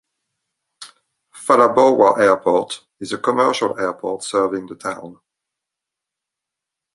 Phalaborwa 1.31 2.17
Airport 2.17 2.85
is 2.99 3.13
a 3.13 3.19
commercial 3.19 3.79
airport 3.79 4.23
serving 4.23 4.65
the 4.65 4.73
town. 4.73 5.19